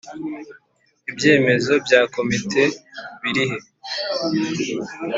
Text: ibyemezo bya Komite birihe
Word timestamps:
ibyemezo 1.09 1.73
bya 1.85 2.01
Komite 2.13 2.63
birihe 3.21 3.57